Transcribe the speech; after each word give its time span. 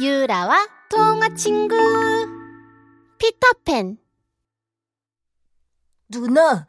유라와 0.00 0.68
통화 0.88 1.28
친구 1.34 1.76
피터팬 3.18 3.98
누나, 6.08 6.68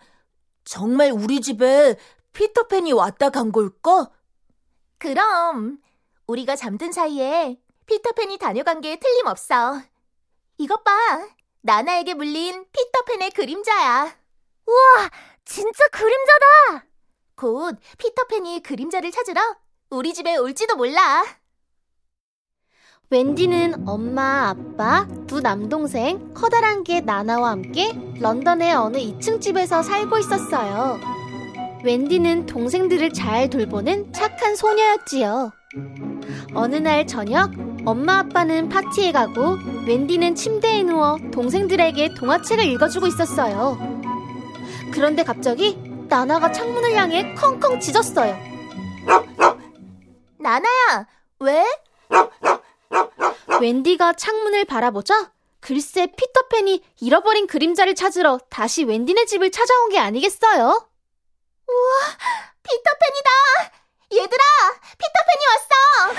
정말 0.66 1.12
우리 1.12 1.40
집에 1.40 1.96
피터팬이 2.34 2.92
왔다 2.94 3.30
간 3.30 3.52
걸까? 3.52 4.10
그럼 4.98 5.78
우리가 6.26 6.56
잠든 6.56 6.92
사이에 6.92 7.62
피터팬이 7.86 8.40
다녀간 8.40 8.82
게 8.82 9.00
틀림없어. 9.00 9.80
이것 10.58 10.84
봐. 10.84 10.92
나나에게 11.62 12.16
물린 12.16 12.66
피터팬의 12.72 13.32
그림자야. 13.32 14.18
우와, 14.66 15.10
진짜 15.46 15.88
그림자다! 15.92 16.88
곧 17.36 17.80
피터팬이 18.00 18.64
그림자를 18.64 19.12
찾으러 19.12 19.40
우리 19.92 20.14
집에 20.16 20.36
올지도 20.36 20.76
몰라. 20.76 21.24
웬디는 23.12 23.88
엄마, 23.88 24.50
아빠, 24.50 25.08
두 25.26 25.40
남동생, 25.42 26.32
커다란 26.36 26.84
개 26.84 27.02
나나와 27.02 27.50
함께 27.50 27.92
런던의 28.20 28.76
어느 28.76 28.98
2층 28.98 29.42
집에서 29.42 29.82
살고 29.82 30.20
있었어요. 30.20 31.00
웬디는 31.84 32.46
동생들을 32.46 33.12
잘 33.14 33.50
돌보는 33.50 34.14
착한 34.14 34.56
소녀였지요. 34.56 35.52
어느 36.54 36.76
날 36.76 37.08
저녁, 37.08 37.50
엄마 37.84 38.20
아빠는 38.20 38.70
파티에 38.70 39.12
가고 39.12 39.58
웬디는 39.88 40.36
침대에 40.36 40.84
누워 40.84 41.18
동생들에게 41.32 42.14
동화책을 42.14 42.64
읽어주고 42.64 43.08
있었어요. 43.08 43.80
그런데 44.94 45.24
갑자기 45.24 45.80
나나가 46.08 46.52
창문을 46.52 46.96
향해 46.96 47.34
컹컹 47.34 47.80
짖었어요. 47.80 48.38
나나야, 50.38 51.08
왜? 51.40 51.66
웬디가 53.58 54.14
창문을 54.14 54.66
바라보자 54.66 55.32
글쎄 55.60 56.08
피터팬이 56.08 56.84
잃어버린 57.02 57.48
그림자를 57.48 57.96
찾으러 57.96 58.38
다시 58.50 58.84
웬디네 58.84 59.26
집을 59.26 59.52
찾아온 59.52 59.90
게 59.90 59.98
아니겠어요? 60.00 60.90
피터팬이다! 62.64 63.30
얘들아, 64.14 64.44
피터팬이 64.98 65.44
왔어! 65.52 66.14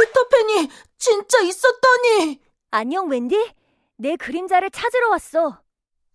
피터팬이 0.00 0.70
진짜 0.98 1.40
있었다니! 1.40 2.40
안녕, 2.70 3.08
웬디. 3.08 3.54
내 3.96 4.16
그림자를 4.16 4.70
찾으러 4.70 5.10
왔어. 5.10 5.60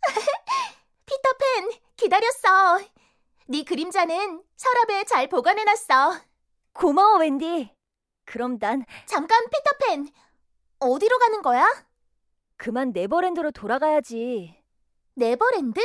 피터팬, 1.06 1.72
기다렸어. 1.98 2.80
네 3.48 3.64
그림자는 3.64 4.42
서랍에 4.56 5.04
잘 5.06 5.28
보관해놨어. 5.28 6.22
고마워, 6.74 7.18
웬디. 7.18 7.70
그럼 8.26 8.58
난 8.60 8.86
잠깐, 9.06 9.46
피터팬. 9.50 10.08
어디로 10.80 11.18
가는 11.20 11.42
거야? 11.42 11.68
그만 12.58 12.92
네버랜드로 12.92 13.52
돌아가야지. 13.52 14.62
네버랜드? 15.16 15.80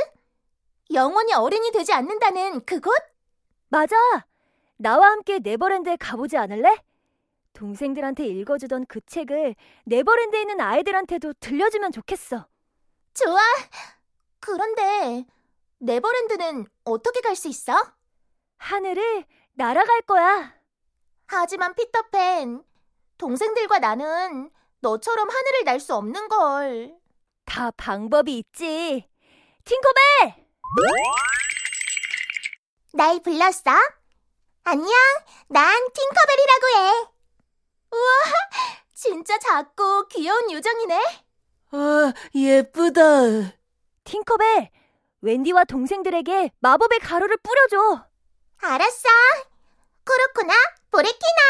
영원히 0.92 1.34
어른이 1.34 1.70
되지 1.72 1.92
않는다는 1.92 2.64
그곳? 2.64 2.94
맞아. 3.68 3.96
나와 4.76 5.10
함께 5.10 5.38
네버랜드에 5.40 5.96
가보지 5.96 6.36
않을래? 6.36 6.82
동생들한테 7.52 8.24
읽어주던 8.26 8.86
그 8.86 9.00
책을 9.04 9.54
네버랜드에 9.84 10.40
있는 10.42 10.60
아이들한테도 10.60 11.34
들려주면 11.40 11.92
좋겠어. 11.92 12.46
좋아. 13.14 13.40
그런데 14.40 15.26
네버랜드는 15.80 16.66
어떻게 16.84 17.20
갈 17.20 17.34
수 17.34 17.48
있어? 17.48 17.74
하늘을 18.58 19.24
날아갈 19.54 20.02
거야. 20.02 20.54
하지만 21.30 21.74
피터팬, 21.74 22.62
동생들과 23.18 23.78
나는 23.78 24.50
너처럼 24.80 25.28
하늘을 25.28 25.64
날 25.64 25.78
수 25.80 25.94
없는 25.94 26.28
걸. 26.28 26.94
다 27.44 27.70
방법이 27.72 28.38
있지. 28.38 29.08
팅커벨! 29.64 30.46
날 32.94 33.20
불렀어? 33.22 33.70
안녕, 34.64 34.90
난 35.48 35.76
팅커벨이라고 35.92 36.66
해. 36.76 37.08
우와, 37.92 38.12
진짜 38.94 39.38
작고 39.38 40.08
귀여운 40.08 40.50
요정이네. 40.50 41.02
아, 41.72 42.12
예쁘다. 42.34 43.02
팅커벨, 44.04 44.70
웬디와 45.20 45.64
동생들에게 45.64 46.52
마법의 46.60 47.00
가루를 47.00 47.36
뿌려줘. 47.42 48.06
알았어. 48.62 49.08
코로코나, 50.06 50.54
보레키나. 50.90 51.42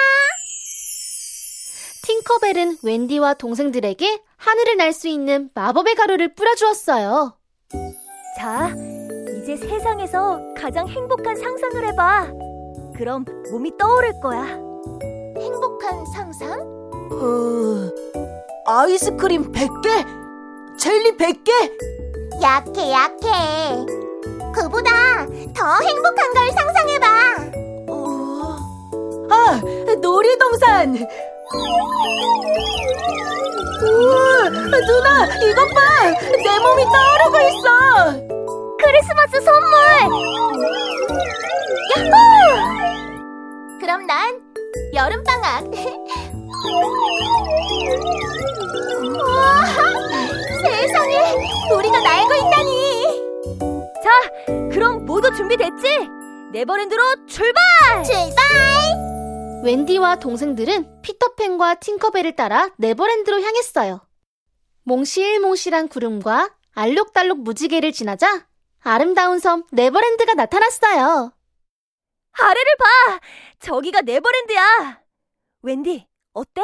팅커벨은 2.03 2.79
웬디와 2.83 3.35
동생들에게 3.35 4.23
하늘을 4.37 4.77
날 4.77 4.93
수 4.93 5.09
있는 5.09 5.51
마법의 5.55 5.95
가루를 5.95 6.35
뿌려주었어요. 6.35 7.37
자, 8.39 8.71
이제 9.43 9.57
세상에서 9.57 10.41
가장 10.57 10.89
행복한 10.89 11.37
상상을 11.37 11.87
해봐. 11.89 12.33
그럼 12.97 13.25
몸이 13.51 13.77
떠오를 13.77 14.21
거야. 14.21 14.45
행복한 15.37 16.05
상상? 16.15 16.53
어, 17.13 17.91
아이스크림 18.67 19.53
100개? 19.53 20.79
젤리 20.79 21.17
100개? 21.17 21.51
약해, 22.43 22.91
약해. 22.93 23.29
그보다 24.55 25.27
더 25.55 25.79
행복한 25.83 26.35
걸 26.35 26.49
상 26.53 26.68
놀이동산! 30.01 30.97
우와, 33.83 34.49
누나, 34.49 35.27
이것 35.45 35.69
봐! 35.75 35.81
내 36.11 36.59
몸이 36.59 36.85
떠오르고 36.85 37.37
있어! 37.49 37.67
크리스마스 38.79 39.41
선물! 39.43 39.69
그럼 43.81 44.07
난 44.07 44.41
여름방학. 44.95 45.65
우와, 49.05 49.65
세상에, 50.63 51.15
우리가 51.75 52.01
날고 52.01 52.35
있다니. 52.35 53.05
자, 54.05 54.11
그럼 54.73 55.05
모두 55.07 55.33
준비됐지? 55.35 56.09
네버랜드로 56.53 57.03
출발! 57.27 58.05
출발! 58.05 59.08
웬디와 59.63 60.17
동생들은 60.17 61.03
피터팬과 61.03 61.77
팅커벨을 61.77 62.37
따라 62.37 62.71
네버랜드로 62.79 63.43
향했어요. 63.43 64.07
몽실몽실한 64.85 65.89
구름과 65.89 66.57
알록달록 66.75 67.41
무지개를 67.41 67.93
지나자 67.93 68.47
아름다운 68.81 69.41
섬 69.41 69.65
네버랜드가 69.73 70.35
나타났어요. 70.35 71.33
아래를 72.33 72.77
봐! 72.77 73.21
저기가 73.59 74.03
네버랜드야! 74.03 75.03
웬디, 75.63 76.07
어때? 76.33 76.63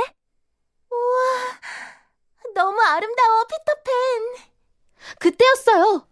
너무 2.54 2.80
아름다워, 2.80 3.44
피터팬. 3.44 4.46
그때였어요. 5.18 6.06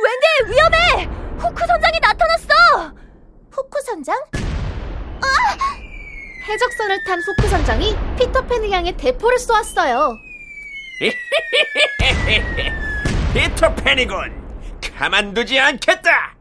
웬디, 0.00 0.52
위험해! 0.52 1.04
후크 1.40 1.66
선장이 1.66 1.98
나타났어! 2.00 2.94
후쿠 3.50 3.80
선장? 3.80 4.16
해적 6.48 6.72
선을 6.86 7.02
탄 7.02 7.20
후크 7.20 7.48
선장이 7.48 7.96
피터팬을 8.16 8.70
향해 8.70 8.96
대포를 8.96 9.40
쏘았어요. 9.40 10.16
피터팬이군. 13.34 14.78
가만두지 14.96 15.58
않겠다. 15.58 16.36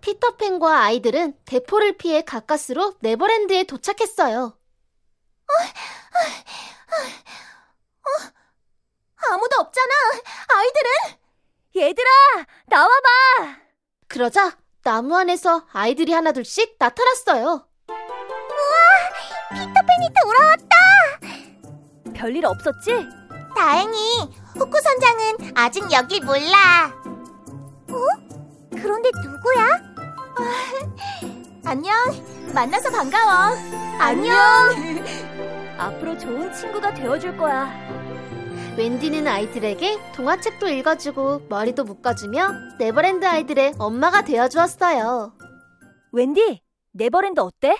피터팬과 0.00 0.84
아이들은 0.84 1.34
대포를 1.44 1.96
피해 1.96 2.22
가까스로 2.22 2.94
네버랜드에 3.00 3.64
도착했어요. 3.64 4.56
아무도 9.28 9.56
없잖아. 9.58 9.92
아이들은? 10.54 10.90
얘들아, 11.76 12.08
나와봐! 12.66 13.56
그러자 14.06 14.56
나무 14.82 15.16
안에서 15.16 15.66
아이들이 15.72 16.12
하나둘씩 16.12 16.76
나타났어요. 16.78 17.66
돌아왔다. 20.12 22.12
별일 22.14 22.46
없었지? 22.46 23.06
다행히 23.56 23.98
후쿠 24.54 24.78
선장은 24.80 25.52
아직 25.56 25.90
여길 25.92 26.24
몰라. 26.24 26.92
어? 27.88 27.96
그런데 28.70 29.10
누구야? 29.24 29.66
안녕. 31.64 31.94
만나서 32.54 32.90
반가워. 32.90 33.56
안녕. 33.98 34.36
앞으로 35.78 36.16
좋은 36.18 36.52
친구가 36.52 36.94
되어줄 36.94 37.36
거야. 37.36 37.70
웬디는 38.76 39.26
아이들에게 39.26 40.12
동화책도 40.14 40.68
읽어주고 40.68 41.46
머리도 41.48 41.84
묶어주며 41.84 42.76
네버랜드 42.78 43.26
아이들의 43.26 43.74
엄마가 43.78 44.22
되어주었어요. 44.22 45.34
웬디, 46.12 46.62
네버랜드 46.92 47.40
어때? 47.40 47.76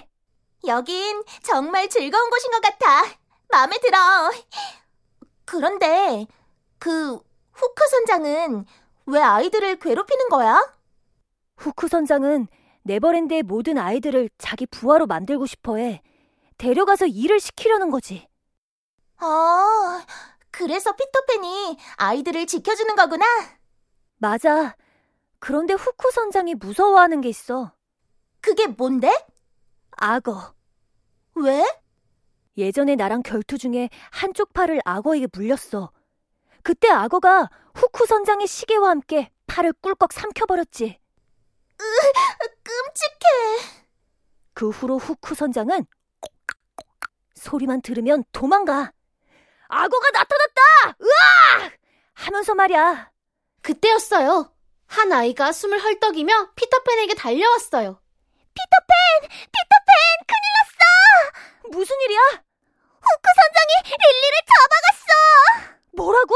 여긴 0.67 1.23
정말 1.43 1.89
즐거운 1.89 2.31
곳인 2.31 2.51
것 2.51 2.61
같아. 2.63 3.05
마음에 3.49 3.79
들어. 3.79 3.99
그런데 5.45 6.27
그 6.79 7.19
후크 7.53 7.89
선장은 7.91 8.65
왜 9.07 9.21
아이들을 9.21 9.77
괴롭히는 9.79 10.29
거야? 10.29 10.61
후크 11.57 11.89
선장은 11.89 12.49
네버랜드의 12.85 13.43
모든 13.43 13.79
아이들을 13.79 14.31
자기 14.39 14.67
부하로 14.67 15.07
만들고 15.07 15.47
싶어 15.47 15.77
해. 15.77 16.03
데려가서 16.59 17.07
일을 17.07 17.41
시키려는 17.41 17.91
거지. 17.91 18.27
아, 19.19 20.05
그래서 20.51 20.93
피터팬이 20.93 21.77
아이들을 21.97 22.47
지켜주는 22.47 22.95
거구나. 22.97 23.25
맞아. 24.19 24.77
그런데 25.39 25.75
후크 25.75 26.11
선장이 26.13 26.55
무서워하는 26.55 27.21
게 27.21 27.29
있어. 27.29 27.73
그게 28.41 28.67
뭔데? 28.67 29.13
악어. 29.97 30.55
왜? 31.35 31.65
예전에 32.57 32.97
나랑 32.97 33.23
결투 33.23 33.59
중에 33.59 33.89
한쪽 34.11 34.53
팔을 34.53 34.81
악어에게 34.85 35.29
물렸어. 35.33 35.91
그때 36.63 36.89
악어가 36.89 37.49
후크 37.75 38.07
선장의 38.07 38.47
시계와 38.47 38.91
함께 38.91 39.31
팔을 39.47 39.73
꿀꺽 39.75 40.13
삼켜버렸지. 40.13 41.01
끔찍해. 42.63 43.83
그 44.55 44.69
후로 44.71 44.99
후크 44.99 45.35
선장은 45.35 45.87
소리만 47.35 47.83
들으면 47.83 48.23
도망가. 48.33 48.93
악어가 49.69 50.11
나타났다! 50.11 50.97
으악! 51.01 51.73
하면서 52.13 52.55
말이야. 52.55 53.11
그때였어요. 53.63 54.53
한 54.87 55.13
아이가 55.13 55.51
숨을 55.51 55.83
헐떡이며 55.83 56.53
피터팬에게 56.55 57.15
달려왔어요. 57.15 58.01
무슨 61.73 61.97
일이야? 62.05 62.21
후크 63.01 63.29
선장이 63.41 63.97
릴리를 63.99 64.39
잡아갔어! 64.53 65.77
뭐라고? 65.97 66.35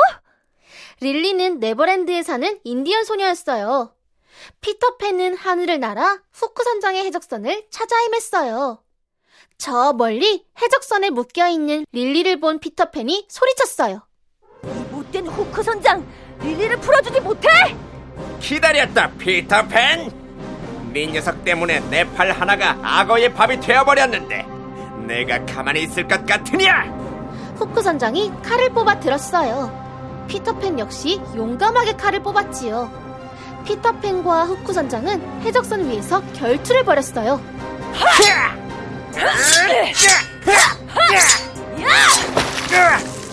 릴리는 1.01 1.61
네버랜드에 1.61 2.23
사는 2.23 2.59
인디언 2.65 3.05
소녀였어요. 3.05 3.95
피터팬은 4.63 5.37
하늘을 5.37 5.79
날아 5.79 6.21
후크 6.33 6.63
선장의 6.65 7.05
해적선을 7.05 7.67
찾아 7.71 7.95
헤맸어요. 7.97 8.81
저 9.59 9.93
멀리 9.93 10.47
해적선에 10.61 11.11
묶여있는 11.11 11.85
릴리를 11.93 12.41
본 12.41 12.59
피터팬이 12.59 13.27
소리쳤어요. 13.29 14.07
못된 14.91 15.27
후크 15.27 15.63
선장! 15.63 16.07
릴리를 16.41 16.79
풀어주지 16.79 17.21
못해! 17.21 17.49
기다렸다, 18.41 19.11
피터팬! 19.13 20.25
네 20.95 21.07
녀석 21.13 21.45
때문에 21.45 21.81
내 21.91 22.05
팔 22.05 22.33
하나가 22.33 22.79
악어의 22.83 23.35
밥이 23.35 23.61
되어버렸는데 23.61 24.56
내가 25.07 25.45
가만히 25.47 25.85
있을 25.85 26.07
것 26.07 26.25
같으냐? 26.27 26.85
후크 27.57 27.83
선장이 27.83 28.33
칼을 28.43 28.71
뽑아 28.71 29.01
들었어요. 29.01 29.87
피터팬 30.29 30.79
역시 30.79 31.21
용감하게 31.35 31.93
칼을 31.93 32.23
뽑았지요. 32.23 32.91
피터팬과 33.65 34.45
후크 34.45 34.73
선장은 34.73 35.43
해적선 35.43 35.89
위에서 35.89 36.23
결투를 36.35 36.85
벌였어요. 36.85 37.41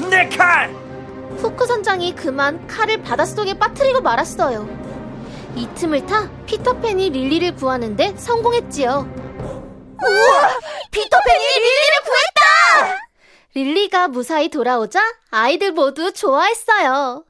내 0.10 0.30
칼! 0.30 0.70
후크 1.38 1.66
선장이 1.66 2.16
그만 2.16 2.66
칼을 2.68 3.02
바닷속에 3.02 3.58
빠뜨리고 3.58 4.02
말았어요. 4.02 4.68
이 5.56 5.68
틈을 5.76 6.06
타 6.06 6.30
피터팬이 6.46 7.10
릴리를 7.10 7.56
구하는데 7.56 8.14
성공했지요. 8.18 9.23
피터팬이 10.92 11.46
릴리를 11.60 12.04
구했다! 12.04 13.00
릴리가 13.56 14.08
무사히 14.08 14.50
돌아오자 14.50 15.00
아이들 15.30 15.72
모두 15.72 16.12
좋아했어요. 16.12 17.26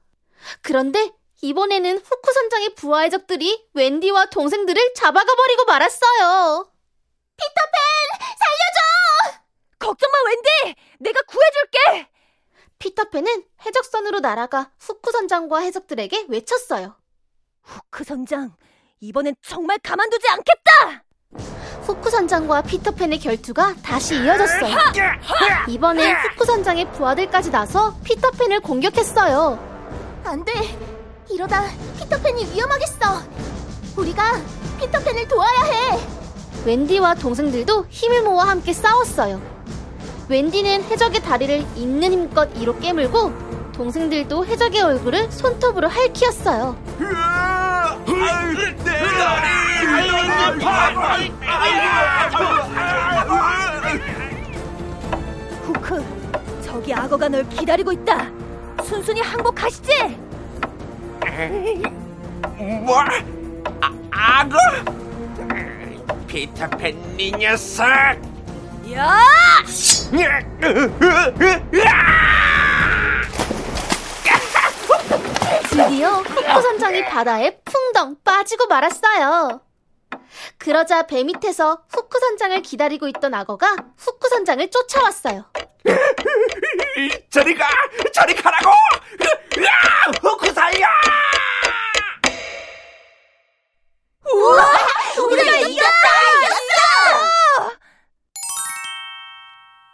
그런데 0.61 1.11
이번에는 1.41 1.97
후크 1.97 2.33
선장의 2.33 2.75
부하 2.75 3.01
해적들이 3.01 3.67
웬디와 3.73 4.27
동생들을 4.27 4.93
잡아가 4.95 5.35
버리고 5.35 5.65
말았어요. 5.65 6.69
걱정 9.79 10.09
마, 10.11 10.17
웬디! 10.29 10.75
내가 10.99 11.19
구해줄게! 11.23 12.09
피터팬은 12.79 13.43
해적선으로 13.65 14.21
날아가 14.21 14.71
후크 14.79 15.11
선장과 15.11 15.59
해적들에게 15.59 16.27
외쳤어요. 16.29 16.95
후크 17.63 18.05
선장, 18.05 18.55
이번엔 19.01 19.35
정말 19.41 19.77
가만두지 19.79 20.27
않겠다! 20.29 21.03
후크 21.85 22.09
선장과 22.09 22.62
피터팬의 22.62 23.19
결투가 23.19 23.75
다시 23.83 24.15
이어졌어요. 24.15 24.75
이번엔 25.68 26.15
후크 26.15 26.45
선장의 26.45 26.91
부하들까지 26.94 27.51
나서 27.51 27.95
피터팬을 28.03 28.62
공격했어요. 28.62 29.59
안 30.24 30.45
돼. 30.45 30.53
이러다 31.30 31.63
피터팬이 31.97 32.53
위험하겠어. 32.53 33.21
우리가 33.97 34.24
피터팬을 34.80 35.27
도와야 35.27 35.62
해. 35.63 36.00
웬디와 36.65 37.15
동생들도 37.15 37.88
힘을 37.89 38.21
모아 38.24 38.47
함께 38.47 38.71
싸웠어요. 38.71 39.41
웬디는 40.30 40.83
해적의 40.83 41.21
다리를 41.21 41.65
있는 41.75 42.12
힘껏 42.13 42.50
이로 42.56 42.80
깨물고 42.80 43.33
동생들도 43.74 44.45
해적의 44.45 44.81
얼굴을 44.81 45.31
손톱으로 45.31 45.89
핥히었어요. 45.89 46.77
후크, 55.63 56.61
저기 56.63 56.94
악어가 56.94 57.29
널 57.29 57.47
기다리고 57.50 57.91
있다. 57.91 58.29
순순히 58.83 59.21
항복하시지. 59.21 60.17
뭐? 62.57 63.00
아, 63.81 63.91
악어? 64.11 64.57
피터팬 66.27 67.19
이 67.19 67.31
녀석! 67.31 67.85
야! 68.91 69.17
드디어 75.73 76.09
후크 76.17 76.61
선장이 76.61 77.05
바다에 77.05 77.59
풍덩 77.65 78.15
빠지고 78.23 78.67
말았어요. 78.67 79.61
그러자 80.59 81.07
배 81.07 81.23
밑에서 81.23 81.83
후크 81.89 82.19
선장을 82.19 82.61
기다리고 82.61 83.07
있던 83.07 83.33
악어가 83.33 83.75
후크 83.97 84.29
선장을 84.29 84.69
쫓아왔어요. 84.69 85.45
저리 87.31 87.56
가! 87.56 87.68
저리 88.13 88.35
가라고! 88.35 88.69
으아! 89.57 90.11
후크 90.21 90.53
살려! 90.53 90.87
우리가 95.27 95.57
이겼다! 95.57 95.94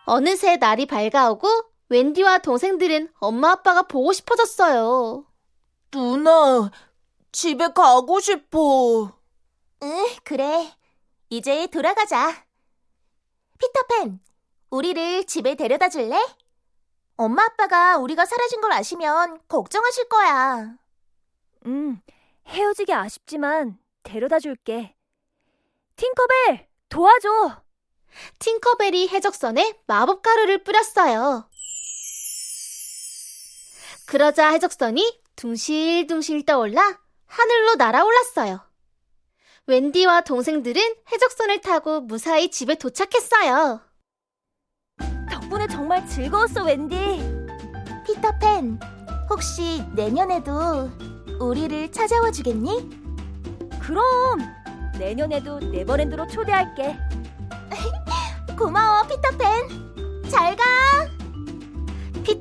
어느새 0.06 0.58
날이 0.58 0.86
밝아오고 0.88 1.48
웬디와 1.90 2.40
동생들은 2.40 3.10
엄마 3.20 3.52
아빠가 3.52 3.84
보고 3.84 4.12
싶어졌어요. 4.12 5.24
누나, 5.92 6.70
집에 7.32 7.68
가고 7.70 8.20
싶어. 8.20 9.18
응, 9.84 10.16
그래. 10.24 10.72
이제 11.30 11.68
돌아가자. 11.68 12.46
피터팬, 13.60 14.20
우리를 14.70 15.26
집에 15.26 15.56
데려다 15.56 15.90
줄래? 15.90 16.18
엄마 17.18 17.44
아빠가 17.44 17.98
우리가 17.98 18.26
사라진 18.26 18.62
걸 18.62 18.72
아시면 18.72 19.42
걱정하실 19.48 20.10
거야. 20.10 20.76
음, 21.66 22.02
헤어지기 22.48 22.94
아쉽지만 22.94 23.78
데려다 24.04 24.40
줄게. 24.40 24.96
팅커벨, 25.96 26.68
도와줘. 26.88 27.62
팅커벨이 28.40 29.10
해적선에 29.10 29.82
마법 29.86 30.22
가루를 30.22 30.64
뿌렸어요. 30.64 31.50
그러자 34.08 34.50
해적선이 34.52 35.22
둥실둥실 35.40 36.46
떠올라 36.46 37.00
하늘로 37.26 37.76
날아올랐어요. 37.76 38.60
웬디와 39.68 40.22
동생들은 40.22 40.82
해적선을 41.10 41.62
타고 41.62 42.02
무사히 42.02 42.52
집에 42.52 42.76
도착했어요. 42.76 43.80
덕분에 45.32 45.68
정말 45.68 46.06
즐거웠어, 46.06 46.66
웬디. 46.66 46.98
피터팬, 48.06 48.80
혹시 49.30 49.82
내년에도 49.96 50.90
우리를 51.40 51.90
찾아와 51.94 52.32
주겠니? 52.32 52.90
그럼 53.80 54.04
내년에도 54.98 55.60
네버랜드로 55.60 56.28
초대할게. 56.28 56.98
고마워, 58.60 59.04
피터팬. 59.04 59.49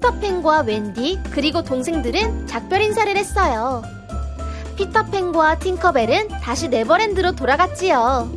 피터팬과 0.08 0.60
웬디 0.62 1.20
그리고 1.30 1.62
동생들은 1.62 2.46
작별 2.46 2.80
인사를 2.80 3.14
했어요. 3.14 3.82
피터팬과 4.76 5.58
팅커벨은 5.58 6.28
다시 6.40 6.68
네버랜드로 6.68 7.32
돌아갔지요. 7.32 8.30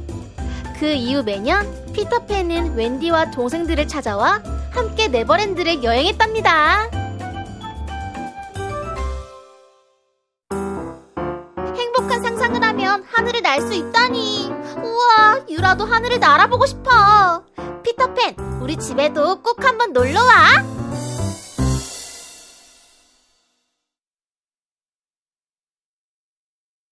그 0.78 0.88
이후 0.88 1.24
매년 1.24 1.66
피터팬은 1.94 2.76
웬디와 2.76 3.32
동생들을 3.32 3.88
찾아와 3.88 4.42
함께 4.72 5.08
네버랜드를 5.08 5.82
여행했답니다. 5.82 6.90
행복한 11.78 12.22
상상을 12.22 12.62
하면 12.62 13.04
하늘을 13.10 13.42
날 13.42 13.62
수 13.62 13.74
있다니. 13.74 14.52
우와, 14.84 15.46
유라도 15.50 15.86
하늘을 15.86 16.20
날아보고 16.20 16.66
싶어. 16.66 17.44
피터팬, 17.84 18.36
우리 18.62 18.76
집에도 18.78 19.42
꼭 19.42 19.64
한번 19.64 19.94
놀러 19.94 20.20
와. 20.22 20.81